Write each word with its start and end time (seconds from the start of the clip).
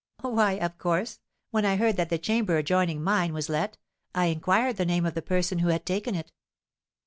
"Why, 0.21 0.53
of 0.53 0.79
course, 0.79 1.19
when 1.51 1.63
I 1.63 1.75
heard 1.75 1.95
that 1.97 2.09
the 2.09 2.17
chamber 2.17 2.57
adjoining 2.57 3.03
mine 3.03 3.33
was 3.33 3.49
let, 3.49 3.77
I 4.15 4.25
inquired 4.33 4.77
the 4.77 4.83
name 4.85 5.05
of 5.05 5.13
the 5.13 5.21
person 5.21 5.59
who 5.59 5.67
had 5.67 5.85
taken 5.85 6.15
it." 6.15 6.31